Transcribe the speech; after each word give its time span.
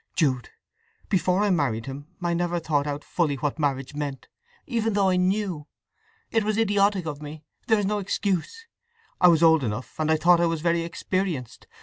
Jude, 0.15 0.49
before 1.09 1.43
I 1.43 1.51
married 1.51 1.85
him 1.85 2.07
I 2.23 2.29
had 2.29 2.37
never 2.39 2.59
thought 2.59 2.87
out 2.87 3.03
fully 3.03 3.35
what 3.35 3.59
marriage 3.59 3.93
meant, 3.93 4.29
even 4.65 4.93
though 4.93 5.09
I 5.09 5.15
knew. 5.15 5.67
It 6.31 6.43
was 6.43 6.57
idiotic 6.57 7.05
of 7.05 7.21
me—there 7.21 7.77
is 7.77 7.85
no 7.85 7.99
excuse. 7.99 8.65
I 9.19 9.27
was 9.27 9.43
old 9.43 9.63
enough, 9.63 9.99
and 9.99 10.09
I 10.09 10.17
thought 10.17 10.41
I 10.41 10.47
was 10.47 10.61
very 10.61 10.81
experienced. 10.81 11.67